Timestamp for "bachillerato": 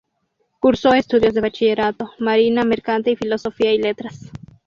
1.41-2.09